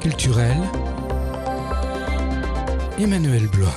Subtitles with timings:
[0.00, 0.56] culturelle,
[2.98, 3.74] Emmanuel Blois.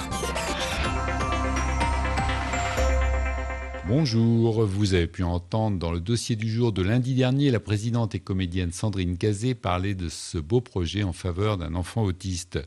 [3.86, 8.16] Bonjour, vous avez pu entendre dans le dossier du jour de lundi dernier la présidente
[8.16, 12.60] et comédienne Sandrine Cazé parler de ce beau projet en faveur d'un enfant autiste.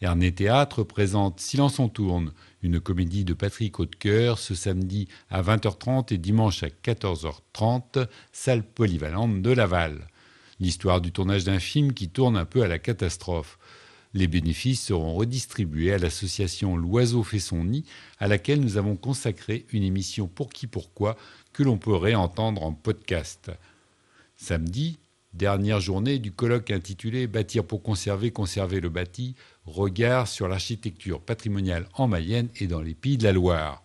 [0.00, 2.32] Ernest Théâtre présente Silence on tourne,
[2.62, 9.40] une comédie de Patrick Hautecoeur ce samedi à 20h30 et dimanche à 14h30, salle polyvalente
[9.40, 10.08] de Laval.
[10.60, 13.58] L'histoire du tournage d'un film qui tourne un peu à la catastrophe.
[14.12, 17.84] Les bénéfices seront redistribués à l'association L'Oiseau fait son nid,
[18.18, 21.16] à laquelle nous avons consacré une émission Pour qui pourquoi
[21.54, 23.50] que l'on peut réentendre en podcast.
[24.36, 24.98] Samedi,
[25.32, 31.88] dernière journée du colloque intitulé Bâtir pour conserver, conserver le bâti, regard sur l'architecture patrimoniale
[31.94, 33.82] en Mayenne et dans les Pays de la Loire.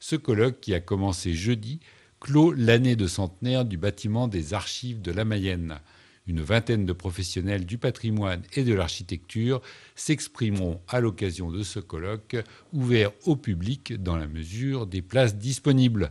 [0.00, 1.80] Ce colloque, qui a commencé jeudi,
[2.20, 5.78] clôt l'année de centenaire du bâtiment des archives de la Mayenne.
[6.26, 9.62] Une vingtaine de professionnels du patrimoine et de l'architecture
[9.94, 12.36] s'exprimeront à l'occasion de ce colloque
[12.72, 16.10] ouvert au public dans la mesure des places disponibles.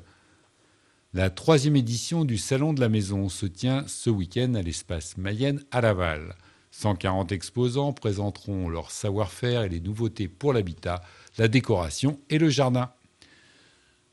[1.13, 5.63] La troisième édition du Salon de la Maison se tient ce week-end à l'espace Mayenne
[5.71, 6.35] à Laval.
[6.71, 11.01] 140 exposants présenteront leur savoir-faire et les nouveautés pour l'habitat,
[11.37, 12.91] la décoration et le jardin.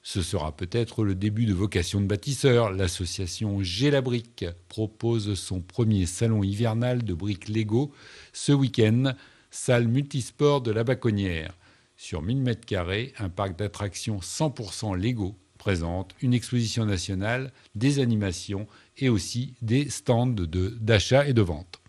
[0.05, 2.73] Ce sera peut-être le début de vocation de bâtisseur.
[2.73, 7.93] L'association G la Brique propose son premier salon hivernal de briques Lego
[8.33, 9.15] ce week-end,
[9.53, 11.57] salle multisport de la Baconnière.
[11.97, 18.67] Sur 1000 m2, un parc d'attractions 100% Lego présente une exposition nationale, des animations
[18.99, 21.82] et aussi des stands d'achat et de vente.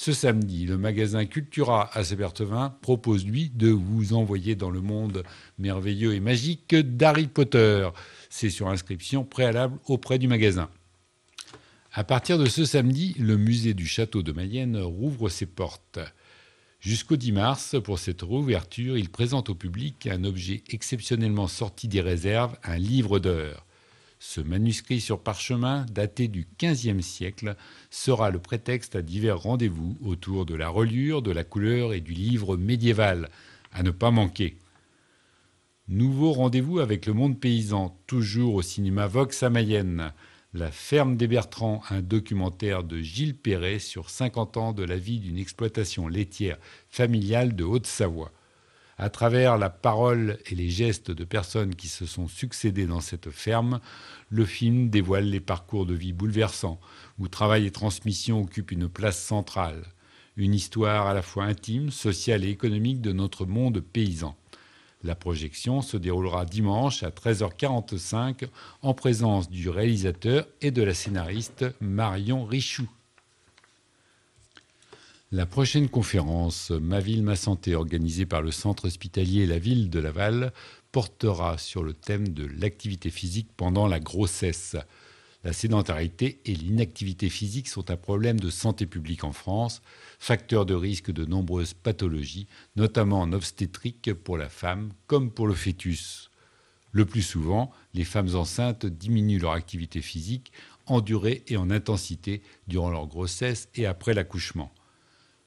[0.00, 5.24] Ce samedi, le magasin Cultura à Sébertevin propose, lui, de vous envoyer dans le monde
[5.58, 7.88] merveilleux et magique d'Harry Potter.
[8.30, 10.70] C'est sur inscription préalable auprès du magasin.
[11.92, 15.98] À partir de ce samedi, le musée du château de Mayenne rouvre ses portes.
[16.78, 22.02] Jusqu'au 10 mars, pour cette rouverture, il présente au public un objet exceptionnellement sorti des
[22.02, 23.66] réserves, un livre d'heures.
[24.20, 27.56] Ce manuscrit sur parchemin, daté du XVe siècle,
[27.90, 32.12] sera le prétexte à divers rendez-vous autour de la reliure, de la couleur et du
[32.12, 33.28] livre médiéval,
[33.72, 34.56] à ne pas manquer.
[35.86, 40.12] Nouveau rendez-vous avec le monde paysan, toujours au cinéma Vox à Mayenne.
[40.52, 45.20] La ferme des Bertrands, un documentaire de Gilles Perret sur 50 ans de la vie
[45.20, 46.58] d'une exploitation laitière
[46.88, 48.32] familiale de Haute-Savoie.
[49.00, 53.30] À travers la parole et les gestes de personnes qui se sont succédées dans cette
[53.30, 53.78] ferme,
[54.28, 56.80] le film dévoile les parcours de vie bouleversants,
[57.20, 59.84] où travail et transmission occupent une place centrale.
[60.36, 64.36] Une histoire à la fois intime, sociale et économique de notre monde paysan.
[65.04, 68.48] La projection se déroulera dimanche à 13h45
[68.82, 72.88] en présence du réalisateur et de la scénariste Marion Richoux.
[75.30, 79.98] La prochaine conférence Ma ville, ma santé, organisée par le centre hospitalier la ville de
[79.98, 80.54] Laval,
[80.90, 84.74] portera sur le thème de l'activité physique pendant la grossesse.
[85.44, 89.82] La sédentarité et l'inactivité physique sont un problème de santé publique en France,
[90.18, 92.46] facteur de risque de nombreuses pathologies,
[92.76, 96.30] notamment en obstétrique pour la femme comme pour le fœtus.
[96.90, 100.52] Le plus souvent, les femmes enceintes diminuent leur activité physique
[100.86, 104.72] en durée et en intensité durant leur grossesse et après l'accouchement.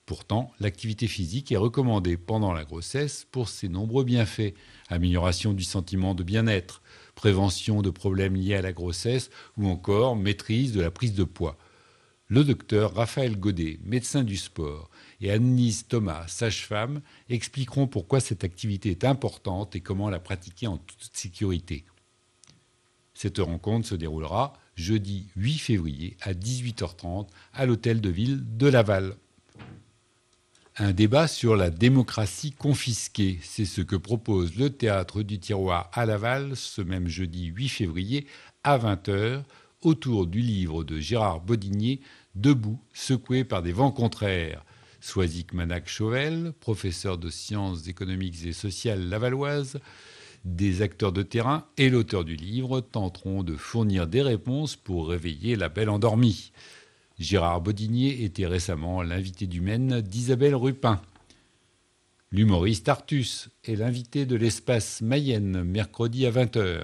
[0.06, 4.54] Pourtant, l'activité physique est recommandée pendant la grossesse pour ses nombreux bienfaits
[4.90, 6.82] amélioration du sentiment de bien-être,
[7.16, 11.58] prévention de problèmes liés à la grossesse ou encore maîtrise de la prise de poids.
[12.28, 18.90] Le docteur Raphaël Godet, médecin du sport, et Annelise Thomas, sage-femme, expliqueront pourquoi cette activité
[18.90, 21.84] est importante et comment la pratiquer en toute sécurité.
[23.14, 29.18] Cette rencontre se déroulera jeudi 8 février à 18h30 à l'hôtel de ville de Laval.
[30.78, 36.06] Un débat sur la démocratie confisquée, c'est ce que propose le théâtre du tiroir à
[36.06, 38.26] Laval ce même jeudi 8 février
[38.64, 39.44] à 20h
[39.82, 42.00] autour du livre de Gérard Bodinier
[42.36, 44.64] Debout, secoué par des vents contraires.
[45.02, 49.78] Soisic Manac Chauvel, professeur de sciences économiques et sociales lavalloises,
[50.46, 55.58] des acteurs de terrain et l'auteur du livre tenteront de fournir des réponses pour réveiller
[55.58, 56.54] la belle endormie.
[57.22, 61.00] Gérard Bodinier était récemment l'invité du Maine d'Isabelle Rupin.
[62.32, 66.84] L'humoriste Artus est l'invité de l'espace Mayenne, mercredi à 20h.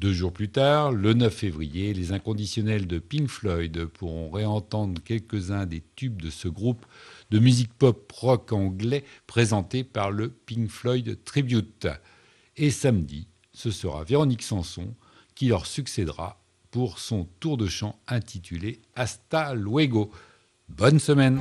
[0.00, 5.64] Deux jours plus tard, le 9 février, les inconditionnels de Pink Floyd pourront réentendre quelques-uns
[5.64, 6.84] des tubes de ce groupe
[7.30, 11.88] de musique pop rock anglais présenté par le Pink Floyd Tribute.
[12.58, 14.94] Et samedi, ce sera Véronique Sanson
[15.34, 16.43] qui leur succédera
[16.74, 20.10] pour son tour de chant intitulé Hasta luego.
[20.68, 21.40] Bonne semaine